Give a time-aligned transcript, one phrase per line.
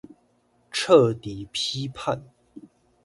[0.71, 2.25] 徹底批判